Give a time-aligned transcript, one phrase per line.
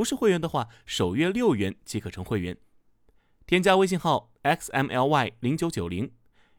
[0.00, 2.56] 不是会员的话，首月六元即可成会员。
[3.46, 6.10] 添加微信号 xmly 零九九零，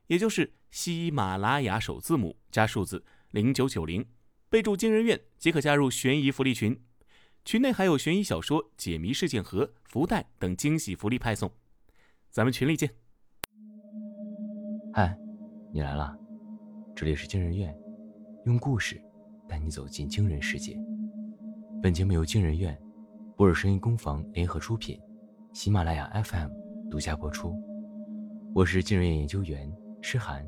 [0.05, 4.05] 也就是喜马拉雅首字母加数字零九九零，
[4.47, 6.79] 备注“惊人院”即可加入悬疑福利群。
[7.43, 11.51] 群内还有悬疑小说、解谜事件盒、福袋等惊喜福利派送。
[12.29, 12.93] 咱们群里见。
[14.93, 15.17] 嗨，
[15.73, 16.15] 你来了，
[16.95, 17.75] 这里是惊人院，
[18.45, 19.01] 用故事
[19.49, 20.77] 带你走进惊人世界。
[21.81, 22.79] 本节目由惊人院。
[23.41, 25.01] 波尔声音工坊联合出品，
[25.51, 26.51] 喜马拉雅 FM
[26.91, 27.59] 独家播出。
[28.53, 29.67] 我是惊人院研究员
[29.99, 30.45] 诗涵，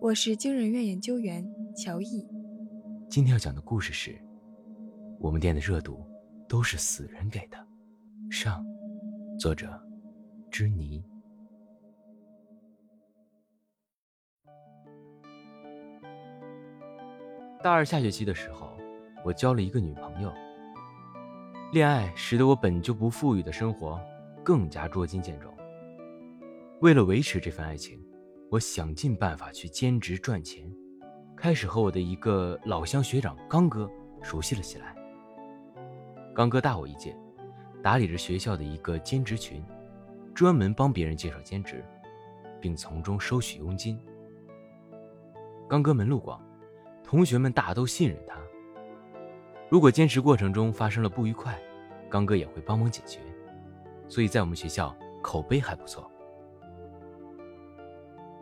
[0.00, 2.26] 我是惊人院研究员乔毅。
[3.08, 4.20] 今天要讲的故事是：
[5.20, 6.04] 我们店的热度
[6.48, 7.56] 都是死人给的。
[8.28, 8.66] 上，
[9.38, 9.80] 作者：
[10.50, 11.00] 芝妮。
[17.62, 18.76] 大二下学期的时候，
[19.24, 20.32] 我交了一个女朋友。
[21.70, 24.00] 恋爱使得我本就不富裕的生活
[24.42, 25.52] 更加捉襟见肘。
[26.80, 28.02] 为了维持这份爱情，
[28.50, 30.66] 我想尽办法去兼职赚钱，
[31.36, 33.86] 开始和我的一个老乡学长刚哥
[34.22, 34.96] 熟悉了起来。
[36.34, 37.14] 刚哥大我一届，
[37.82, 39.62] 打理着学校的一个兼职群，
[40.34, 41.84] 专门帮别人介绍兼职，
[42.62, 44.00] 并从中收取佣金。
[45.68, 46.42] 刚哥门路广，
[47.04, 48.38] 同学们大都信任他。
[49.70, 51.58] 如果坚持过程中发生了不愉快，
[52.08, 53.20] 刚哥也会帮忙解决，
[54.08, 56.10] 所以在我们学校口碑还不错。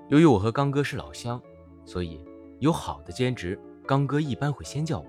[0.08, 1.42] 由于我和刚哥是老乡，
[1.84, 2.24] 所以
[2.60, 5.06] 有好的兼职，刚哥一般会先叫我。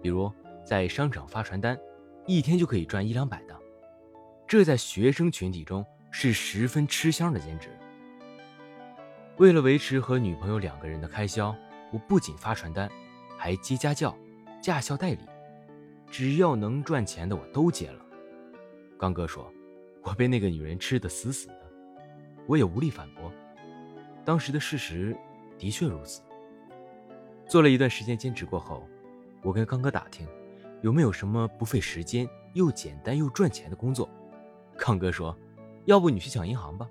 [0.00, 0.30] 比如
[0.64, 1.76] 在商场发传单，
[2.24, 3.56] 一天就可以赚一两百的，
[4.46, 7.76] 这在学生群体中是十分吃香的兼职。
[9.38, 11.52] 为了维持和女朋友两个人的开销，
[11.92, 12.88] 我不仅发传单，
[13.36, 14.16] 还接家教、
[14.60, 15.18] 驾校代理。
[16.12, 18.04] 只要能赚钱的，我都接了。
[18.98, 19.50] 刚哥说，
[20.02, 21.72] 我被那个女人吃得死死的，
[22.46, 23.32] 我也无力反驳。
[24.22, 25.16] 当时的事实
[25.58, 26.20] 的确如此。
[27.48, 28.86] 做了一段时间兼职过后，
[29.42, 30.28] 我跟刚哥打听，
[30.82, 34.06] 有没有什么不费时间又简单又赚钱的工作。
[34.76, 35.34] 刚哥说，
[35.86, 36.86] 要不你去抢银行吧。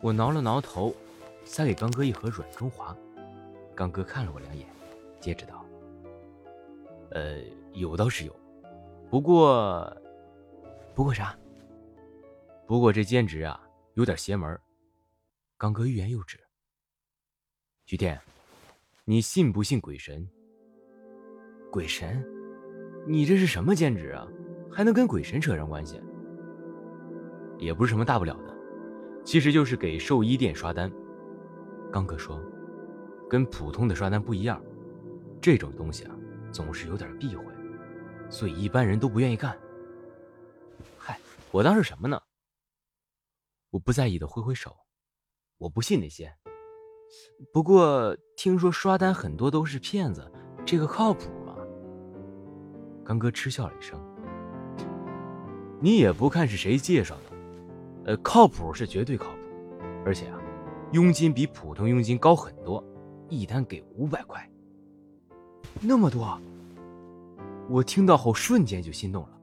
[0.00, 0.94] 我挠了挠头，
[1.44, 2.96] 塞给刚哥一盒软中华。
[3.74, 4.66] 刚哥看了我两眼，
[5.20, 5.62] 接着道
[7.12, 7.36] ：“呃。”
[7.76, 8.34] 有倒是有，
[9.10, 9.94] 不过，
[10.94, 11.38] 不过啥？
[12.66, 13.60] 不过这兼职啊，
[13.92, 14.58] 有点邪门。
[15.58, 16.40] 刚哥欲言又止。
[17.84, 18.18] 徐天，
[19.04, 20.26] 你信不信鬼神？
[21.70, 22.24] 鬼神？
[23.06, 24.26] 你这是什么兼职啊？
[24.72, 26.00] 还能跟鬼神扯上关系？
[27.58, 28.56] 也不是什么大不了的，
[29.22, 30.90] 其实就是给寿衣店刷单。
[31.92, 32.42] 刚哥说，
[33.28, 34.62] 跟普通的刷单不一样，
[35.42, 36.16] 这种东西啊，
[36.50, 37.44] 总是有点避讳。
[38.28, 39.58] 所以一般人都不愿意干。
[40.98, 41.18] 嗨，
[41.50, 42.20] 我当是什么呢？
[43.70, 44.74] 我不在意的挥挥手，
[45.58, 46.32] 我不信那些。
[47.52, 50.30] 不过听说刷单很多都是骗子，
[50.64, 51.56] 这个靠谱吗？
[53.04, 54.00] 刚哥嗤笑了一声
[55.80, 57.36] ：“你也不看是谁介绍的，
[58.06, 59.38] 呃，靠谱是绝对靠谱，
[60.04, 60.40] 而且啊，
[60.92, 62.82] 佣金比普通佣金高很多，
[63.28, 64.50] 一单给五百块，
[65.80, 66.40] 那么多。”
[67.68, 69.40] 我听到后瞬间就心动了，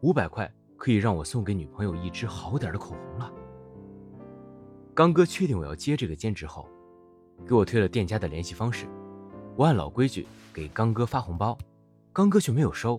[0.00, 3.30] 五百块可以让我送给女朋友一支好点的口红了。
[4.94, 6.66] 刚哥确定我要接这个兼职后，
[7.46, 8.86] 给我推了店家的联系方式，
[9.56, 11.58] 我按老规矩给刚哥发红包，
[12.14, 12.98] 刚哥却没有收。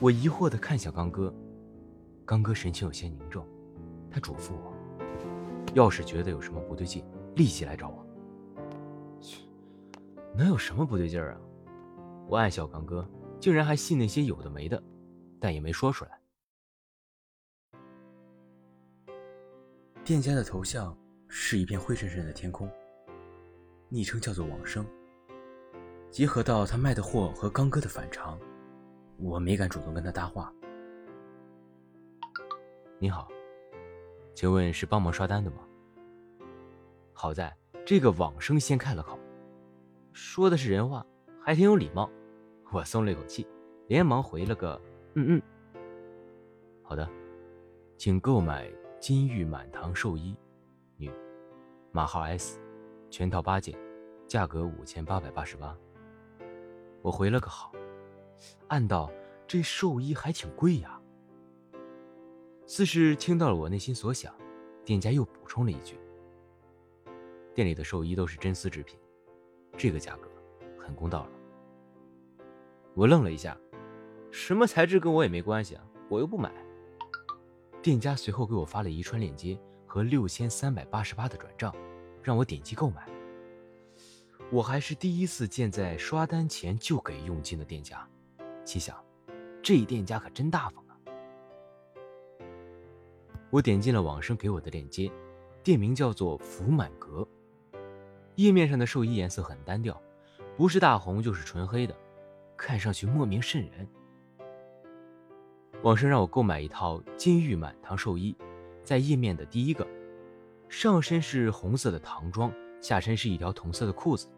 [0.00, 1.32] 我疑惑地看向刚哥，
[2.24, 3.44] 刚哥神情有些凝重，
[4.10, 4.72] 他嘱咐我，
[5.74, 7.04] 要是觉得有什么不对劲，
[7.34, 8.06] 立即来找我。
[10.34, 11.40] 能有什么不对劲儿啊？
[12.26, 13.06] 我暗笑刚哥。
[13.40, 14.82] 竟然还信那些有的没的，
[15.40, 16.20] 但也没说出来。
[20.04, 20.96] 店家的头像
[21.28, 22.70] 是一片灰沉沉的天空，
[23.90, 24.86] 昵称叫做往生。
[26.10, 28.40] 结合到他卖的货和刚哥的反常，
[29.18, 30.52] 我没敢主动跟他搭话。
[32.98, 33.28] 你好，
[34.34, 35.58] 请问是帮忙刷单的吗？
[37.12, 37.54] 好在
[37.84, 39.18] 这个往生先开了口，
[40.12, 41.06] 说的是人话，
[41.44, 42.10] 还挺有礼貌。
[42.70, 43.46] 我松了一口气，
[43.86, 44.80] 连忙回了个
[45.16, 45.42] “嗯嗯。
[46.82, 47.08] 好的，
[47.96, 48.70] 请购买
[49.00, 50.36] 金玉满堂寿衣，
[50.96, 51.10] 女，
[51.92, 52.60] 码号 S，
[53.10, 53.74] 全套八件，
[54.26, 55.74] 价格五千八百八十八。
[57.00, 57.72] 我回了个好，
[58.66, 59.10] 暗道
[59.46, 61.00] 这寿衣还挺贵呀。
[62.66, 64.34] 似是听到了我内心所想，
[64.84, 65.98] 店家又补充了一句
[67.54, 68.98] ：“店里的寿衣都是真丝制品，
[69.74, 70.28] 这个价格
[70.78, 71.30] 很公道了。”
[72.98, 73.56] 我愣了一下，
[74.32, 76.52] 什么材质跟我也没关系啊，我又不买。
[77.80, 79.56] 店家随后给我发了一串链接
[79.86, 81.72] 和六千三百八十八的转账，
[82.24, 83.08] 让我点击购买。
[84.50, 88.04] 我还是第一次见在刷单前就给佣金的店家，
[88.64, 88.96] 心想，
[89.62, 90.98] 这店家可真大方啊！
[93.48, 95.08] 我点进了网生给我的链接，
[95.62, 97.24] 店名叫做福满阁。
[98.34, 100.02] 页面上的寿衣颜色很单调，
[100.56, 101.94] 不是大红就是纯黑的，
[102.58, 103.88] 看上去莫名瘆人。
[105.82, 108.36] 网生让我购买一套金玉满堂寿衣，
[108.82, 109.86] 在页面的第一个，
[110.68, 112.52] 上身是红色的唐装，
[112.82, 114.28] 下身是一条同色的裤子，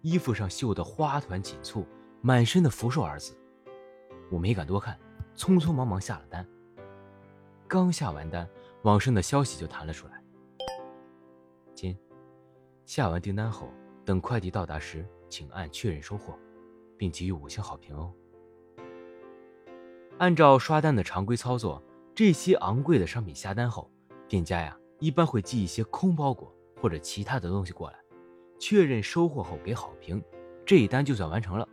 [0.00, 1.86] 衣服上绣的花团锦簇，
[2.20, 3.38] 满身的福寿二字。
[4.28, 4.98] 我没敢多看，
[5.36, 6.44] 匆匆忙忙下了单。
[7.68, 8.46] 刚下完单，
[8.82, 10.22] 网生的消息就弹了出来
[11.76, 11.96] ：“亲，
[12.84, 13.72] 下完订单后，
[14.04, 16.36] 等快递到达时，请按确认收货，
[16.96, 18.12] 并给予五星好评哦。”
[20.18, 21.82] 按照刷单的常规操作，
[22.14, 23.90] 这些昂贵的商品下单后，
[24.28, 27.98] 店家呀一般会寄一些空包裹或者其他的东西过来，
[28.58, 30.22] 确认收货后给好评，
[30.64, 31.68] 这一单就算完成了。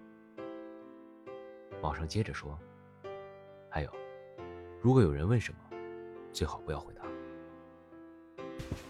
[1.81, 2.57] 网上接着说
[3.69, 3.91] ：“还有，
[4.81, 5.59] 如果有人问什么，
[6.33, 7.03] 最好不要回答。”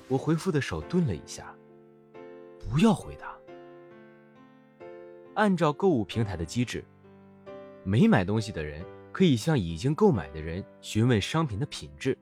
[0.07, 1.55] 我回复的手顿了一下，
[2.69, 3.38] 不要回答。
[5.39, 6.83] 按照购物平台的机制，
[7.85, 8.85] 没买东西的人。
[9.11, 12.15] 可以向已经购买的人询问商品的品质。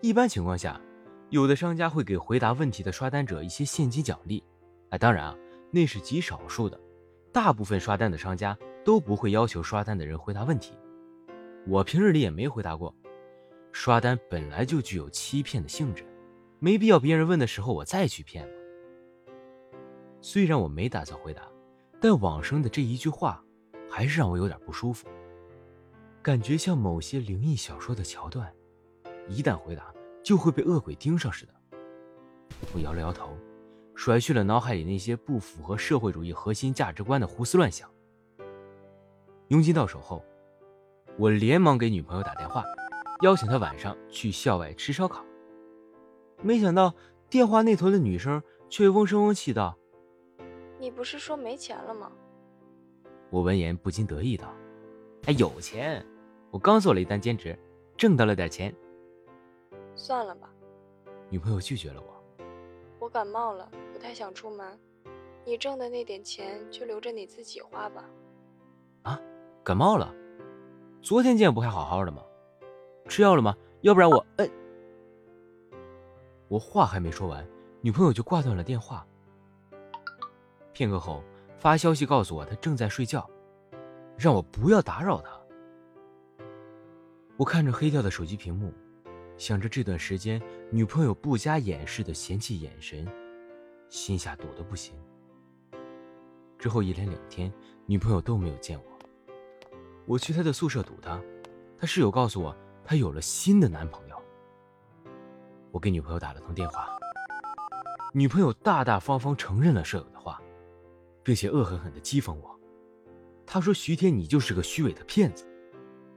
[0.00, 0.80] 一般情况下，
[1.28, 4.42] 有的商家会给回答问题的刷单者一些现金奖励。
[4.88, 5.36] 啊，当然啊，
[5.70, 6.80] 那是极少数的，
[7.30, 10.72] 大部分刷单的商家都不会要求刷单的人回答问题。
[11.66, 12.92] 我平日里也没回答过。
[13.70, 16.04] 刷单本来就具有欺骗的性质，
[16.58, 18.48] 没必要别人问的时候我再去骗。
[20.22, 21.42] 虽然我没打算回答，
[22.00, 23.42] 但网生的这一句话，
[23.90, 25.08] 还是让我有点不舒服。
[26.22, 28.52] 感觉像某些灵异小说的桥段，
[29.28, 29.92] 一旦回答
[30.22, 31.54] 就会被恶鬼盯上似的。
[32.74, 33.36] 我摇了摇头，
[33.94, 37.88] 甩去了脑海里那些不符合社会主义核心价值观的胡思乱想。
[39.48, 40.22] 佣金到手后，
[41.16, 42.62] 我连忙给女朋友打电话，
[43.22, 45.24] 邀请她晚上去校外吃烧烤。
[46.42, 46.94] 没想到
[47.30, 49.77] 电话那头的女生却嗡声嗡气道
[50.78, 52.10] ：“你不是说没钱了吗？”
[53.30, 54.52] 我闻言不禁得意道。
[55.26, 56.04] 哎有钱，
[56.50, 57.58] 我刚做了一单兼职，
[57.96, 58.74] 挣到了点钱。
[59.94, 60.48] 算了吧，
[61.28, 62.44] 女朋友拒绝了我。
[63.00, 64.78] 我感冒了，不太想出门，
[65.44, 68.04] 你挣的那点钱就留着你自己花吧。
[69.02, 69.20] 啊，
[69.62, 70.14] 感冒了？
[71.02, 72.22] 昨天见不还好好的吗？
[73.08, 73.54] 吃药了吗？
[73.82, 74.24] 要不然我……
[74.36, 74.48] 呃……
[76.48, 77.46] 我话还没说完，
[77.82, 79.06] 女朋友就挂断了电话。
[80.78, 81.24] 片刻后，
[81.58, 83.28] 发消息告诉我她正在睡觉。
[84.16, 85.30] 让我不要打扰他。
[87.36, 88.72] 我看着黑掉的手机屏幕，
[89.36, 93.06] 想着这段时间女朋友不加掩饰的嫌弃眼神，
[93.88, 94.94] 心下堵得不行。
[96.58, 97.52] 之后一连两天，
[97.86, 98.98] 女朋友都没有见我。
[100.06, 101.20] 我去她的宿舍堵她，
[101.76, 104.16] 她室友告诉我她有了新的男朋友。
[105.72, 106.88] 我给女朋友打了通电话，
[108.12, 110.40] 女朋友大大方方承认了舍友的话，
[111.28, 112.58] 并且恶狠狠地讥讽我。
[113.44, 115.44] 他说：“徐天，你就是个虚伪的骗子。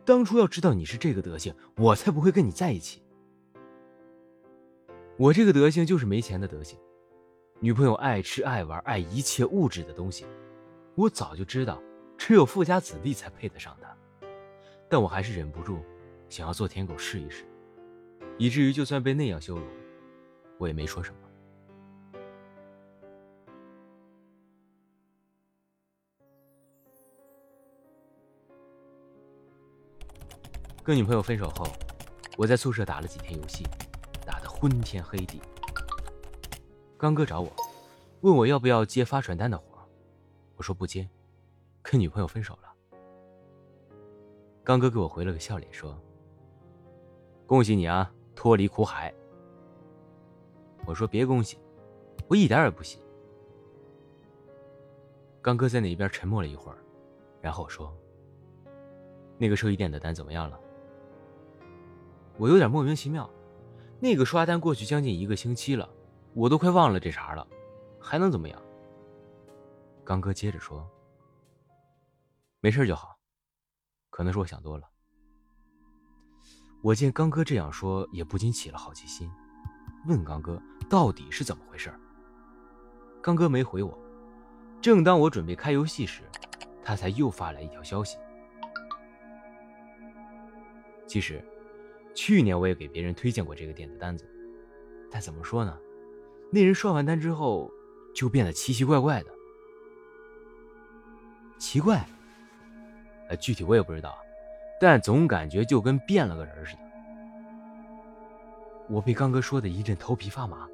[0.05, 3.03] 当初要知道你是这个德行，我才不会跟你在一起。
[5.17, 6.79] 我这个德行就是没钱的德行。
[7.59, 10.25] 女朋友爱吃爱玩，爱一切物质的东西。
[10.95, 11.83] 我早就知道，
[12.17, 13.93] 只有富家子弟才配得上她。
[14.87, 15.79] 但我还是忍不住，
[16.29, 17.43] 想要做舔狗试一试，
[18.37, 19.65] 以至于就算被那样羞辱，
[20.57, 21.17] 我也没说什么。”
[30.83, 31.67] 跟女朋友分手后，
[32.37, 33.63] 我在宿舍打了几天游戏，
[34.25, 35.39] 打得昏天黑地。
[36.97, 37.51] 刚哥找我，
[38.21, 39.77] 问我要不要接发传单的活，
[40.55, 41.07] 我说不接，
[41.83, 42.73] 跟女朋友分手了。
[44.63, 45.95] 刚哥给我回了个笑脸，说
[47.45, 49.13] ：“恭喜你啊，脱离苦海。”
[50.87, 51.59] 我说：“别恭喜，
[52.27, 52.97] 我一点也不喜。”
[55.43, 56.77] 刚哥在那边沉默了一会儿，
[57.39, 57.95] 然后说。
[59.37, 60.60] 那个寿衣店的单怎么样了？
[62.41, 63.29] 我有点莫名其妙。
[63.99, 65.87] 那个刷单过去将近一个星期了，
[66.33, 67.47] 我都快忘了这茬了，
[67.99, 68.59] 还能怎么样？
[70.03, 70.89] 刚哥接着说
[72.59, 73.15] ：“没事就好，
[74.09, 74.89] 可能是我想多了。”
[76.81, 79.29] 我见刚哥这样说，也不禁起了好奇心，
[80.07, 81.93] 问刚哥到底是怎么回事。
[83.21, 83.95] 刚哥没回我。
[84.81, 86.23] 正当我准备开游戏时，
[86.83, 88.17] 他才又发来一条消息。
[91.05, 91.45] 其实，
[92.13, 94.25] 去年我也给别人推荐过这个店的单子，
[95.09, 95.77] 但怎么说呢？
[96.51, 97.71] 那人刷完单之后，
[98.13, 99.31] 就变得奇奇怪怪的。
[101.57, 102.05] 奇怪？
[103.29, 104.17] 呃，具体我也不知道，
[104.79, 106.81] 但总感觉就跟变了个人似的。
[108.89, 110.67] 我被刚哥说的一阵头皮发麻，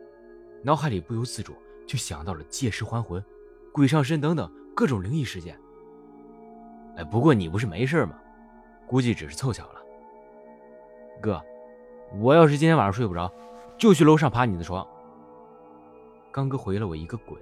[0.64, 1.54] 脑海里不由自主
[1.86, 3.24] 就想到了借尸还魂。
[3.72, 5.56] 鬼上身等等各种灵异事件。
[6.96, 8.20] 哎，不过你不是没事吗？
[8.88, 9.77] 估计只是凑巧了。
[11.22, 11.42] 哥，
[12.20, 13.32] 我要是今天晚上睡不着，
[13.78, 14.86] 就去楼上爬你的床。
[16.32, 17.42] 刚哥回了我一个滚。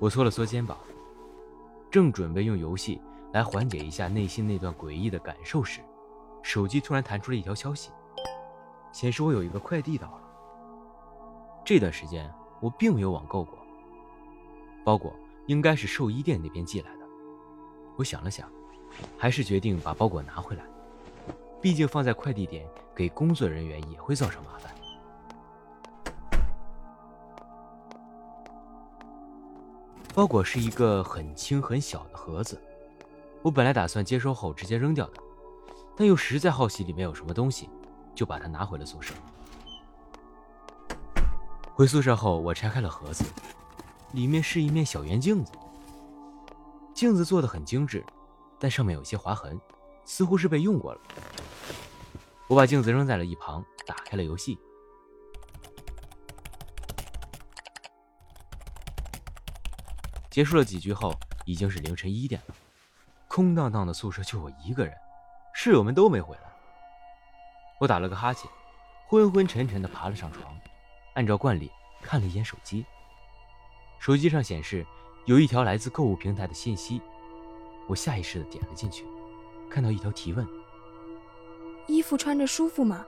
[0.00, 0.76] 我缩了缩肩膀，
[1.90, 3.00] 正准备用游戏
[3.32, 5.80] 来缓解一下内心那段诡异的感受时，
[6.42, 7.90] 手机突然弹出了一条消息，
[8.92, 10.20] 显示我有一个快递到了。
[11.64, 12.32] 这段时间。
[12.62, 13.58] 我并没有网购过，
[14.84, 15.12] 包裹
[15.46, 17.06] 应该是寿衣店那边寄来的。
[17.96, 18.48] 我想了想，
[19.18, 20.62] 还是决定把包裹拿回来，
[21.62, 24.74] 毕竟放在快递点给工作人员也会造成麻烦。
[30.12, 32.60] 包裹是一个很轻很小的盒子，
[33.40, 35.14] 我本来打算接收后直接扔掉的，
[35.96, 37.70] 但又实在好奇里面有什么东西，
[38.14, 39.14] 就把它拿回了宿舍。
[41.72, 43.24] 回宿舍后，我拆开了盒子，
[44.12, 45.52] 里面是一面小圆镜子。
[46.92, 48.04] 镜子做的很精致，
[48.58, 49.58] 但上面有些划痕，
[50.04, 51.00] 似乎是被用过了。
[52.52, 54.58] 我把镜子扔在了一旁，打开了游戏。
[60.28, 61.14] 结束了几局后，
[61.46, 62.54] 已经是凌晨一点了，
[63.26, 64.94] 空荡荡的宿舍就我一个人，
[65.54, 66.42] 室友们都没回来。
[67.80, 68.50] 我打了个哈欠，
[69.08, 70.54] 昏昏沉沉的爬了上床。
[71.14, 71.70] 按照惯例
[72.02, 72.84] 看了一眼手机，
[73.98, 74.86] 手机上显示
[75.24, 77.00] 有一条来自购物平台的信息，
[77.88, 79.06] 我下意识的点了进去，
[79.70, 80.46] 看到一条提问：
[81.86, 83.04] 衣服穿着舒服吗？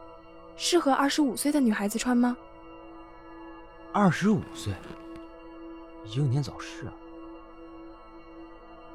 [0.56, 2.36] 适合二十五岁的女孩子穿吗？
[3.92, 4.72] 二十五岁，
[6.06, 6.92] 英年早逝啊！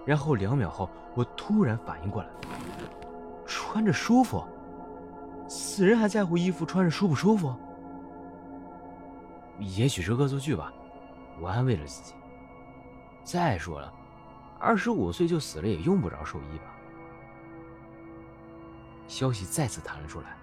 [0.06, 2.30] 然后两秒后，我突然反应过来，
[3.46, 4.44] 穿着舒服，
[5.48, 7.54] 死人还在乎衣服穿着舒不舒服？
[9.60, 10.74] 也许是恶作剧吧，
[11.42, 12.14] 我安慰了自己。
[13.24, 13.94] 再说了，
[14.58, 16.74] 二十五岁就死了也用不着寿衣吧？
[19.10, 20.38] 消息再次弹了出来，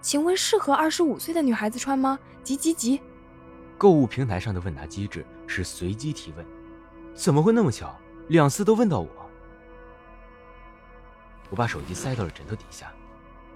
[0.00, 2.18] 请问适合二十五岁的女孩子穿吗？
[2.44, 3.00] 急急急！
[3.76, 6.46] 购物平台上的问答机制是随机提问，
[7.14, 7.94] 怎么会那么巧，
[8.28, 9.08] 两次都问到我？
[11.50, 12.92] 我把手机塞到了枕头底下，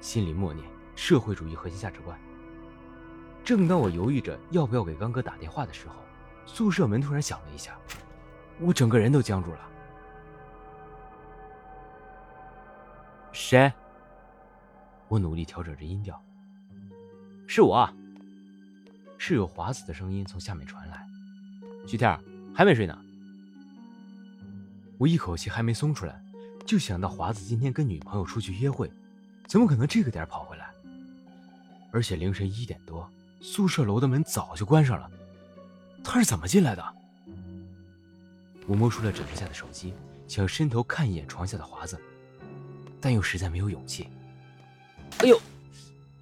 [0.01, 2.19] 心里默念社会主义核心价值观。
[3.45, 5.95] 正当我犹豫着要不要给刚哥打电话的时候，
[6.45, 7.79] 宿舍门突然响了一下，
[8.59, 9.61] 我整个人都僵住了。
[13.37, 13.71] 谁？
[15.09, 16.19] 我努力调整着音调。
[17.47, 17.87] 是我。
[19.19, 21.07] 室友华子的声音从下面传来。
[21.87, 22.19] 徐天
[22.55, 22.99] 还没睡呢。
[24.97, 26.19] 我一口气还没松出来，
[26.65, 28.91] 就想到华子今天跟女朋友出去约会，
[29.47, 30.71] 怎么可能这个点跑回来？
[31.93, 33.07] 而且凌晨一点多。
[33.43, 35.11] 宿舍楼的门早就关上了，
[36.03, 36.95] 他是怎么进来的？
[38.67, 39.93] 我摸出了枕头下的手机，
[40.27, 42.01] 想伸头看一眼床下的华子，
[43.07, 44.09] 但又实在没有勇气。
[45.21, 45.41] 哎呦，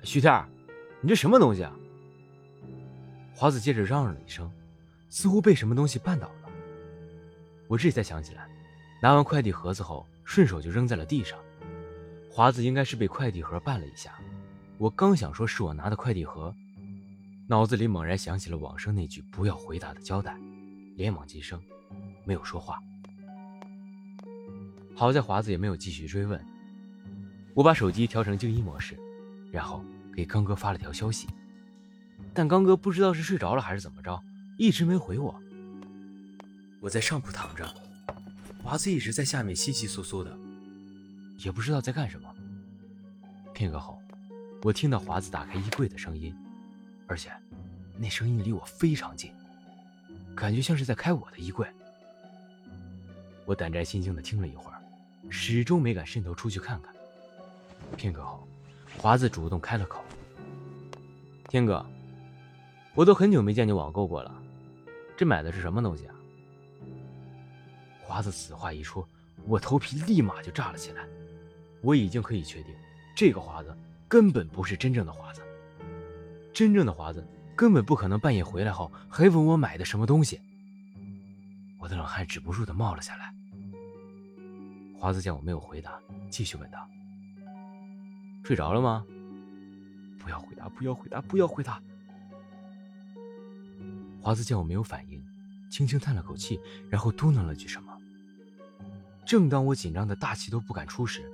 [0.03, 0.45] 徐天，
[1.01, 1.75] 你这什么东西啊？
[3.35, 4.53] 华子接着嚷嚷了一声，
[5.09, 6.51] 似乎被什么东西绊倒了。
[7.69, 8.47] 我这才想起来，
[9.01, 11.39] 拿完快递盒子后，顺手就扔在了地上。
[12.31, 14.19] 华子应该是被快递盒绊了一下。
[14.77, 16.55] 我刚想说是我拿的快递盒。
[17.49, 20.39] 脑子里猛然想起了往生那句“不要回答”的交代，
[20.97, 21.59] 连忙噤声，
[22.27, 22.79] 没有说话。
[24.95, 26.39] 好在华子也没有继续追问。
[27.55, 28.99] 我把手机调成静音模式，
[29.53, 31.29] 然后给刚哥发了条消息，
[32.35, 34.21] 但刚哥不知道是睡着了还是怎么着，
[34.59, 35.41] 一直没回我。
[36.81, 37.73] 我在上铺躺着，
[38.63, 40.37] 华子一直在下面窸窸窣窣的，
[41.39, 42.29] 也不知道在干什么。
[43.53, 44.03] 片刻后，
[44.63, 46.35] 我听到华子打开衣柜的声音。
[47.07, 47.31] 而且，
[47.99, 49.31] 那声音离我非常近，
[50.35, 51.69] 感觉像是在开我的衣柜。
[53.45, 54.83] 我胆战心惊的听了一会儿，
[55.29, 56.94] 始终没敢伸头出去看看。
[57.95, 58.47] 片刻后，
[58.99, 60.05] 华子主动开了口
[61.49, 61.85] ：“天哥，
[62.95, 64.35] 我都很久没见你网购过了，
[65.17, 66.15] 这买的是什么东西啊？”
[68.03, 69.07] 华子此话一出，
[69.47, 71.07] 我头皮立马就炸了起来。
[71.81, 72.75] 我已经可以确定，
[73.15, 73.77] 这个华子
[74.09, 75.43] 根本不是真正的华子。
[76.53, 80.41] 真正的华子根本不可能半夜回来后还问我买的什么东西。
[81.79, 83.35] 我的冷汗止不住的冒了下来。
[84.97, 85.99] 华子见我没有回答，
[86.31, 86.89] 继续问道
[88.45, 89.05] ：“睡着了吗
[90.23, 91.83] ？”“不要回答，不要回答，不要回答。”
[94.23, 95.23] 华子见我没有反应，
[95.71, 97.93] 轻轻叹了口气，然后嘟囔了句什么。
[99.27, 101.31] 正当我紧张的大气都不敢出时，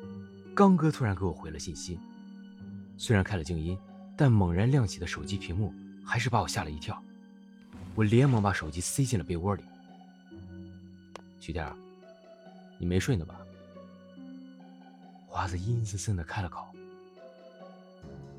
[0.54, 1.98] 刚哥突然给我回了信息。
[2.96, 3.76] 虽然开了静音，
[4.16, 5.74] 但猛然亮起的手机屏幕
[6.04, 7.00] 还是把我吓了一跳。
[7.94, 9.64] 我连忙把手机塞进了被窝里。
[11.40, 11.72] 徐天，
[12.78, 13.40] 你没睡呢吧？
[15.26, 16.69] 华子阴森森的开了口。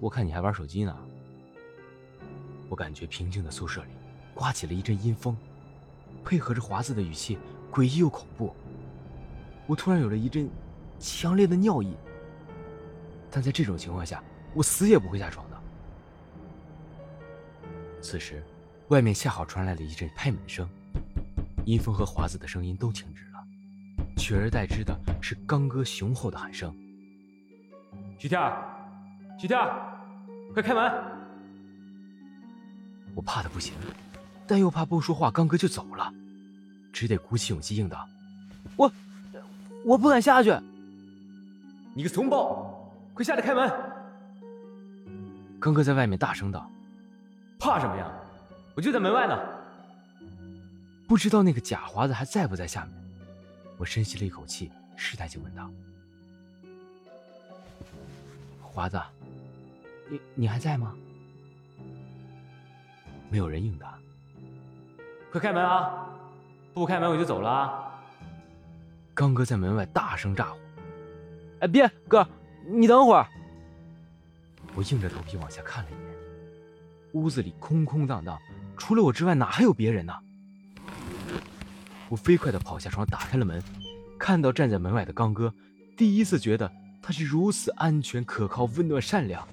[0.01, 0.97] 我看你还玩手机呢。
[2.67, 3.91] 我感觉平静的宿舍里
[4.33, 5.37] 刮起了一阵阴风，
[6.25, 7.37] 配合着华子的语气，
[7.71, 8.55] 诡异又恐怖。
[9.67, 10.49] 我突然有了一阵
[10.99, 11.95] 强烈的尿意。
[13.29, 14.23] 但在这种情况下，
[14.55, 15.57] 我死也不会下床的。
[18.01, 18.43] 此时，
[18.87, 20.67] 外面恰好传来了一阵拍门声。
[21.63, 23.45] 阴风和华子的声音都停止了，
[24.17, 26.75] 取而代之的是刚哥雄厚的喊声
[28.17, 28.41] ：“徐天，
[29.37, 29.59] 徐天，
[30.53, 30.91] 快开门！”
[33.15, 33.73] 我怕的不行，
[34.47, 36.13] 但又怕不说话，刚哥就走了，
[36.93, 38.07] 只得鼓起勇气应道
[38.77, 38.91] ：“我，
[39.83, 40.55] 我不敢下去。”
[41.93, 43.69] 你个怂包，快下来开门！
[45.59, 46.69] 刚哥在外面大声道
[47.59, 48.09] ：“怕什么呀？
[48.73, 49.37] 我就在门外呢。”
[51.05, 52.93] 不知道那个假华子还在不在下面？
[53.77, 55.69] 我深吸了一口气，试探性问道
[58.63, 58.97] ：“华子，
[60.11, 60.93] 你你还在吗？”
[63.31, 63.97] 没有人应答。
[65.31, 66.09] 快开门啊！
[66.73, 68.03] 不开门我就走了啊！
[69.13, 70.57] 刚哥在门外大声咋呼
[71.61, 72.27] ：“哎，别，哥，
[72.67, 73.25] 你等会儿。”
[74.75, 76.01] 我硬着头皮往下看了一眼，
[77.13, 78.37] 屋子里空空荡荡，
[78.77, 80.13] 除了我之外，哪还有别人呢？
[82.09, 83.63] 我飞快地跑下床，打开了门，
[84.19, 85.53] 看到站在门外的刚哥，
[85.95, 86.69] 第一次觉得
[87.01, 89.47] 他是如此安全、可靠、温暖、善良。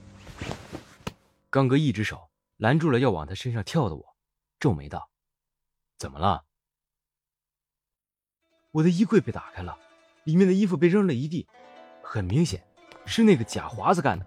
[1.51, 4.17] 刚哥一只手拦住了要往他身上跳的我，
[4.61, 5.11] 皱眉道
[5.99, 6.45] ：“怎么了？”
[8.71, 9.77] 我的衣柜被打开了，
[10.25, 11.49] 里面的衣服被扔了一地，
[12.03, 12.63] 很明显
[13.07, 14.27] 是那个假华子干的。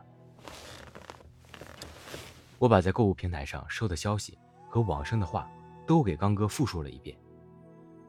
[2.58, 4.38] 我把在购物平台上收的消息
[4.70, 5.50] 和网上的话
[5.88, 7.18] 都给刚哥复述了一遍。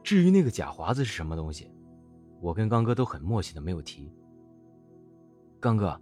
[0.03, 1.71] 至于那个假华子是什么东西，
[2.41, 4.13] 我跟刚哥都很默契的没有提。
[5.59, 5.99] 刚哥，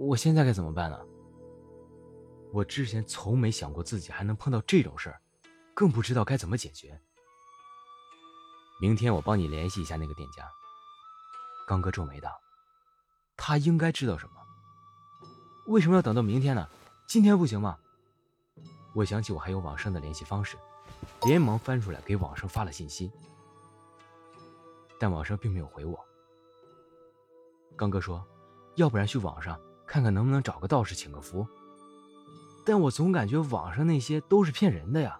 [0.00, 0.98] 我现在该怎么办呢？
[2.54, 5.20] 我之前从没想过自己还能碰到这种事儿，
[5.74, 6.98] 更不知道该怎么解决。
[8.80, 10.48] 明天我帮你联系一下那个店家。
[11.66, 12.30] 刚哥皱眉道
[13.36, 14.36] ：“他应该知道什么？
[15.66, 16.66] 为什么要等到明天呢？
[17.06, 17.78] 今天不行吗？”
[18.96, 20.56] 我想起我还有网上的联系方式。
[21.24, 23.12] 连忙翻出来给网上发了信息，
[24.98, 25.98] 但网上并没有回我。
[27.76, 28.26] 刚哥说，
[28.76, 29.58] 要不然去网上
[29.90, 31.44] 看看能不能找个道士请个符，
[32.64, 35.18] 但我总感觉网上那些都是骗人的呀。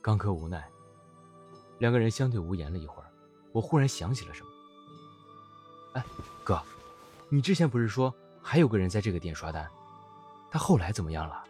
[0.00, 0.66] 刚哥无奈，
[1.78, 3.10] 两个人相对无言了一会儿，
[3.52, 4.48] 我忽然想起了什么。
[5.92, 6.04] 哎，
[6.42, 6.62] 哥，
[7.28, 8.10] 你之前不是说
[8.42, 9.68] 还有个人在这个店刷单，
[10.50, 11.44] 他后来怎么样了？